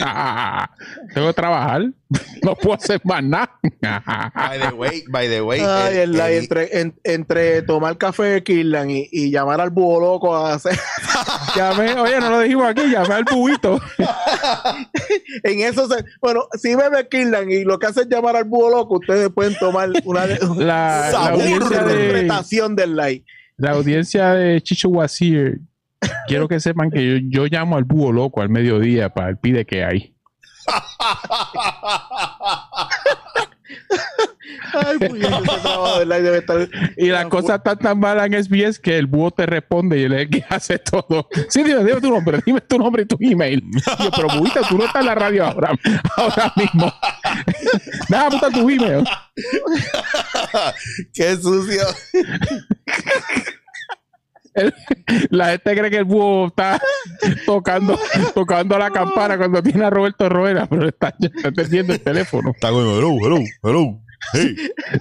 [0.00, 0.70] Ah,
[1.14, 1.82] tengo que trabajar.
[2.42, 3.48] No puedo hacer más nada.
[4.34, 5.60] By the way, by the way.
[5.60, 9.60] Ay, el- el- la- el- entre, en- entre tomar café de Kirlan y, y llamar
[9.60, 10.76] al búho loco a hacer.
[11.56, 13.80] Llamé, oye, no lo dijimos aquí, llamé al bubito.
[15.44, 16.04] en eso se.
[16.20, 19.54] Bueno, si bebe Kirlan y lo que hace es llamar al búho loco, ustedes pueden
[19.58, 23.24] tomar una, La, la de, interpretación del like.
[23.56, 25.60] la audiencia de Chicho Wazir,
[26.26, 29.64] quiero que sepan que yo, yo llamo al búho loco al mediodía para el pide
[29.64, 30.14] que hay.
[34.74, 36.68] Ay, debe estar.
[36.96, 40.12] Y las cosas están tan malas en SBS que el búho te responde y él
[40.12, 41.28] es el que hace todo.
[41.48, 43.62] Sí, dime, dime tu nombre, dime tu nombre y tu email.
[43.98, 45.72] Yo, pero bubita, tú no estás en la radio ahora,
[46.16, 46.92] ahora mismo.
[48.08, 49.04] Déjame apuntar tu email.
[51.14, 51.82] Qué sucio.
[54.54, 54.74] El-
[55.30, 56.80] la gente cree que el búho está
[57.46, 57.98] tocando,
[58.34, 62.50] tocando la campana cuando tiene a Roberto Roena, pero está, está atendiendo el teléfono.
[62.50, 62.96] Está bueno.
[62.96, 64.00] Hello, hello, hello.
[64.32, 64.54] Hey.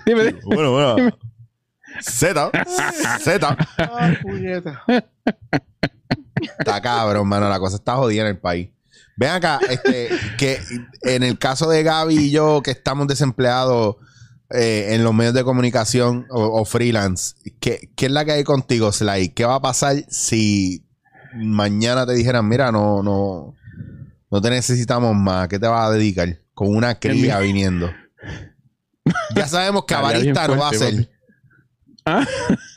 [0.06, 0.40] Dime, dime.
[0.46, 1.18] Bueno, bueno.
[2.00, 2.52] Z.
[3.20, 3.58] Z.
[3.78, 4.84] Ay, puñeta.
[6.60, 7.50] Está cabrón, mano.
[7.50, 8.70] La cosa está jodida en el país.
[9.18, 10.60] Ven acá, este, que
[11.02, 13.98] en el caso de Gaby y yo, que estamos desempleados
[14.54, 18.44] eh, en los medios de comunicación o, o freelance, ¿qué, qué es la que hay
[18.44, 19.30] contigo, Sly?
[19.30, 20.86] ¿Qué va a pasar si
[21.36, 23.56] mañana te dijeran, mira, no, no,
[24.30, 25.48] no te necesitamos más?
[25.48, 26.40] ¿Qué te vas a dedicar?
[26.54, 27.90] Con una cría viniendo.
[29.36, 31.10] Ya sabemos que a barista no va a ser.
[32.06, 32.26] ¿Ah?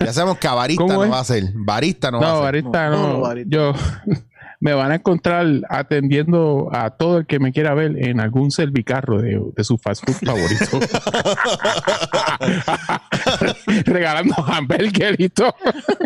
[0.01, 1.11] Ya sabemos que a barista ¿Cómo no es?
[1.11, 1.51] va a ser.
[1.55, 2.43] Barista no, va a ser.
[2.43, 3.43] barista No, no.
[3.47, 3.73] Yo
[4.65, 9.21] me van a encontrar atendiendo a todo el que me quiera ver en algún servicarro
[9.21, 10.81] de, de su fast food favorito.
[13.85, 15.55] Regalando hamburger y todo.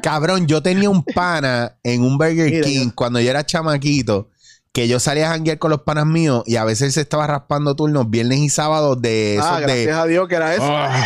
[0.03, 4.31] Cabrón, yo tenía un pana en un Burger Mira, King yo- cuando yo era chamaquito.
[4.73, 7.75] Que yo salía a janguear con los panas míos y a veces se estaba raspando
[7.75, 9.67] turnos viernes y sábados de esos Ah, de.
[9.67, 10.65] gracias a Dios que era eso.
[10.69, 11.05] Ah.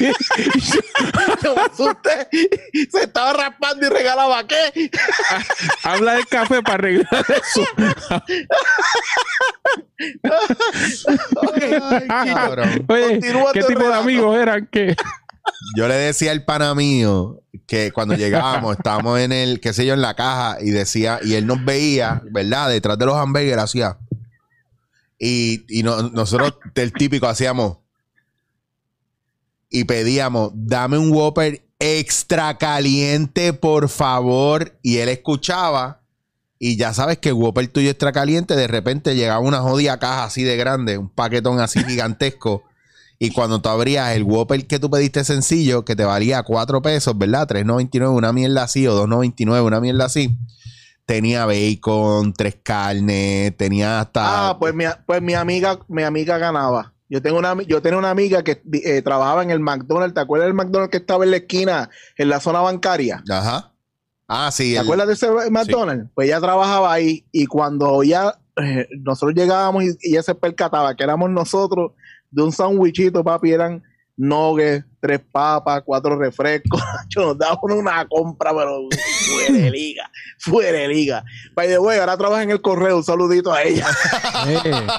[0.00, 0.12] Sí.
[1.42, 2.28] Yo me asusté.
[2.90, 4.90] Se estaba raspando y regalaba qué.
[5.82, 7.62] Habla del café para arreglar eso.
[12.08, 12.84] Ay, Cabrón.
[12.88, 13.20] Oye,
[13.52, 14.66] ¿qué tipo de amigos eran?
[14.70, 14.96] que
[15.76, 19.94] Yo le decía al pana mío que cuando llegábamos, estábamos en el, qué sé yo,
[19.94, 22.68] en la caja y decía, y él nos veía, ¿verdad?
[22.70, 23.98] Detrás de los hamburgues hacía.
[25.18, 27.78] Y, y no- nosotros, el típico, hacíamos.
[29.70, 34.78] Y pedíamos, dame un Whopper extra caliente, por favor.
[34.82, 36.00] Y él escuchaba.
[36.58, 40.24] Y ya sabes que el Whopper tuyo extra caliente, de repente llegaba una jodida caja
[40.24, 42.64] así de grande, un paquetón así gigantesco.
[43.18, 47.16] Y cuando tú abrías el Whopper que tú pediste sencillo, que te valía 4 pesos,
[47.16, 47.48] ¿verdad?
[47.48, 50.36] 3.99, una mierda así, o 2.99, una mierda así.
[51.06, 54.50] Tenía bacon, tres carnes, tenía hasta.
[54.50, 56.94] Ah, pues mi, pues mi amiga, mi amiga ganaba.
[57.10, 60.14] Yo tengo una, yo tenía una amiga que eh, trabajaba en el McDonald's.
[60.14, 63.22] ¿Te acuerdas del McDonald's que estaba en la esquina, en la zona bancaria?
[63.28, 63.72] Ajá.
[64.28, 64.70] Ah, sí.
[64.72, 66.08] ¿Te el- acuerdas de ese McDonald's?
[66.14, 70.94] Pues ella trabajaba ahí y cuando ya eh, nosotros llegábamos y, y ella se percataba
[70.94, 71.92] que éramos nosotros
[72.30, 73.82] de un sándwichito, papi, eran
[74.16, 76.80] nuggets, tres papas, cuatro refrescos.
[77.08, 78.80] Yo nos daban una compra, pero
[79.26, 81.24] fuera de liga, fuera de liga.
[81.54, 83.86] By the way, ahora trabaja en el correo, un saludito a ella.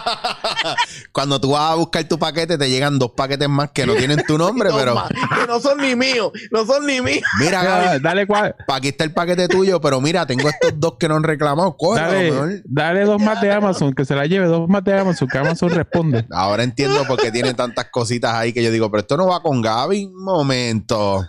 [1.12, 4.24] Cuando tú vas a buscar tu paquete, te llegan dos paquetes más que no tienen
[4.26, 4.96] tu nombre, No, pero.
[5.36, 7.24] que no son ni míos, no son ni míos.
[7.40, 10.96] Mira, Gaby, dale, cual, pa' aquí está el paquete tuyo, pero mira, tengo estos dos
[10.98, 11.76] que no han reclamado.
[11.96, 12.62] Dale, mejor.
[12.66, 15.70] dale dos más de Amazon, que se la lleve dos más de Amazon, que Amazon
[15.70, 16.26] responde.
[16.32, 19.42] Ahora entiendo por qué tiene tantas cositas ahí que yo digo, pero esto no va
[19.42, 19.90] con Gaby.
[20.13, 21.23] Momento.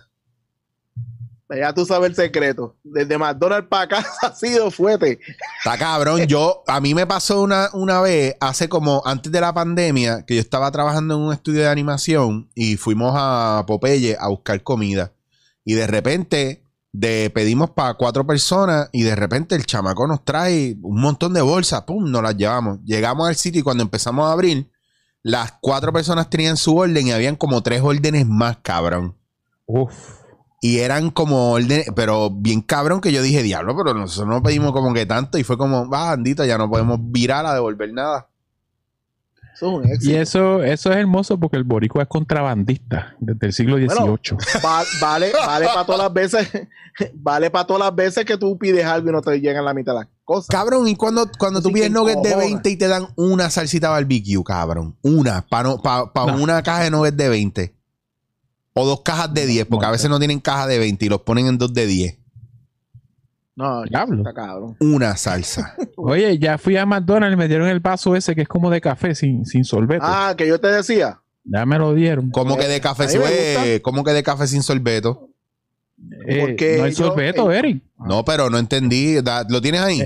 [1.56, 2.76] Ya tú sabes el secreto.
[2.82, 5.18] Desde McDonald's para acá ha sido fuerte.
[5.58, 6.26] Está cabrón.
[6.26, 10.36] Yo, a mí me pasó una, una vez, hace como antes de la pandemia, que
[10.36, 15.12] yo estaba trabajando en un estudio de animación y fuimos a Popeye a buscar comida.
[15.64, 20.76] Y de repente, de, pedimos para cuatro personas y de repente el chamaco nos trae
[20.82, 22.78] un montón de bolsas, pum, nos las llevamos.
[22.84, 24.70] Llegamos al sitio y cuando empezamos a abrir,
[25.22, 29.16] las cuatro personas tenían su orden y habían como tres órdenes más, cabrón.
[29.66, 29.92] Uf.
[30.60, 34.72] Y eran como órdenes, pero bien cabrón que yo dije, diablo, pero nosotros no pedimos
[34.72, 35.38] como que tanto.
[35.38, 38.28] Y fue como, ah, andita, ya no podemos virar a devolver nada.
[39.54, 43.52] Eso es un Y eso, eso es hermoso porque el boricua es contrabandista desde el
[43.52, 44.38] siglo Bueno, XVIII.
[44.64, 46.48] Va- vale, vale para todas las veces,
[47.14, 49.92] vale para todas las veces que tú pides algo y no te llegan la mitad
[49.92, 50.48] de las cosas.
[50.48, 52.46] Cabrón, y cuando, cuando tú pides nuggets de encojona.
[52.46, 54.96] 20 y te dan una salsita barbecue, cabrón.
[55.02, 56.42] Una, para no, pa- pa No.
[56.42, 57.74] una caja de nuggets de 20.
[58.74, 61.20] O dos cajas de 10, porque a veces no tienen caja de 20 y los
[61.20, 62.18] ponen en dos de 10.
[63.54, 64.18] No, Diablo.
[64.18, 64.76] está cabrón.
[64.80, 65.74] Una salsa.
[65.96, 68.80] Oye, ya fui a McDonald's y me dieron el vaso ese que es como de
[68.80, 70.04] café sin, sin sorbeto.
[70.06, 71.20] Ah, que yo te decía.
[71.44, 72.30] Ya me lo dieron.
[72.30, 73.04] ¿Cómo que de café?
[73.04, 73.82] Eh, gusta.
[73.82, 75.28] ¿Cómo que de café sin sorbeto?
[76.26, 77.84] Eh, porque no hay yo- sorbeto, eh, Eric.
[77.98, 79.20] No, pero no entendí.
[79.22, 80.00] Da- ¿Lo tienes ahí?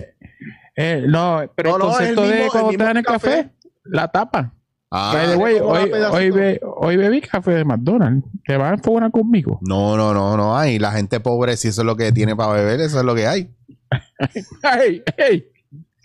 [0.75, 2.97] Eh, no, pero No, el no, es el concepto mismo- de el cuando te dan
[2.97, 3.51] el café, café.
[3.85, 4.53] la tapa.
[4.91, 6.15] Ah, By the way, hoy, pedacito.
[6.17, 8.25] hoy, be- hoy bebí café de McDonald's.
[8.47, 9.59] ¿Te vas a enfocar conmigo?
[9.63, 10.79] no, no, no, no hay.
[10.79, 13.27] La gente pobre, si eso es lo que tiene para beber, eso es lo que
[13.27, 13.51] hay.
[14.63, 15.47] Hey, hey.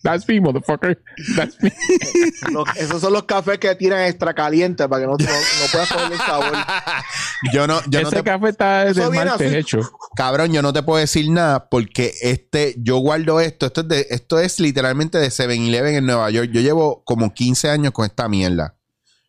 [0.03, 0.99] That's me, motherfucker.
[1.35, 1.71] That's me.
[2.51, 5.91] Los- esos son los cafés que tiran extra calientes para que no, no, no puedas
[5.91, 6.53] coger el sabor.
[7.53, 9.55] Yo no, yo no Ese te, café está de así.
[9.57, 9.79] hecho.
[10.15, 13.65] cabrón, yo no te puedo decir nada porque este, yo guardo esto.
[13.65, 16.49] Esto es, de, esto es literalmente de 7-Eleven en Nueva York.
[16.51, 18.75] Yo llevo como 15 años con esta mierda.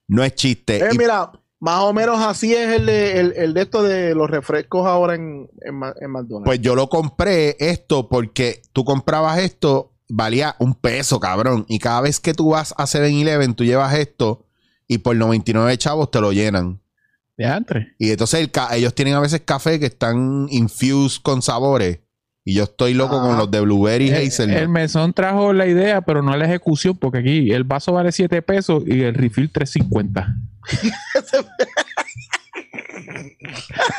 [0.09, 0.77] No es chiste.
[0.85, 4.15] Eh, Y- mira, más o menos así es el de, el, el de esto de
[4.15, 6.45] los refrescos ahora en, en, en McDonald's.
[6.45, 11.65] Pues yo lo compré esto porque tú comprabas esto, valía un peso, cabrón.
[11.69, 14.47] Y cada vez que tú vas a 7-Eleven, tú llevas esto
[14.87, 16.81] y por 99 chavos te lo llenan.
[17.37, 17.87] De antes.
[17.99, 22.01] Y entonces el ellos tienen a veces café que están infused con sabores.
[22.45, 23.23] Y yo estoy loco Ah.
[23.29, 24.59] con los de blueberry El, hazelnut.
[24.59, 28.43] el mesón trajo la idea, pero no la ejecución, porque aquí el vaso vale 7
[28.43, 30.27] pesos y el refill 3.50.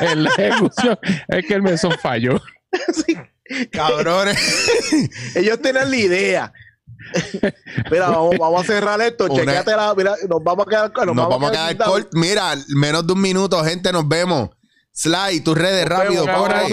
[0.00, 0.98] en la ejecución
[1.28, 2.40] es que el mesón falló.
[3.72, 4.38] Cabrones.
[5.34, 6.52] ellos tienen la idea.
[7.90, 9.24] mira, vamos, vamos a cerrar esto.
[9.26, 9.94] Una- Chequéate la.
[9.94, 10.92] Mira, nos vamos a quedar.
[11.06, 12.10] Nos, Nos vamos a quedar cortos.
[12.20, 14.50] Mira, menos de un minuto, gente, nos vemos.
[14.96, 16.70] Sly, tus redes, Nos rápido, vemos, por ahí.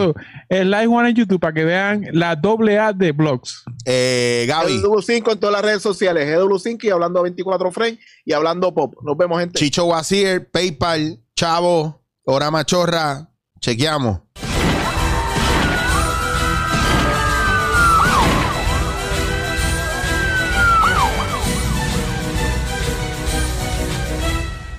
[0.65, 3.63] live one en YouTube para que vean la doble A de blogs.
[3.83, 6.27] Eh, Gaby, GW5 en todas las redes sociales.
[6.29, 8.93] GW5 y hablando 24 frames y hablando pop.
[9.01, 9.57] Nos vemos, gente.
[9.57, 13.27] Chicho Wazir, PayPal, Chavo, Hora Machorra.
[13.59, 14.19] Chequeamos.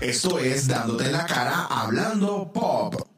[0.03, 3.12] Esto es Dándote la cara hablando pop.